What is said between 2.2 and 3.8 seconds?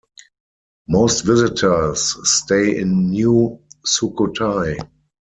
stay in New